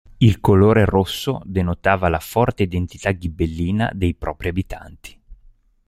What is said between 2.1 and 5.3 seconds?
forte identità ghibellina dei propri abitanti.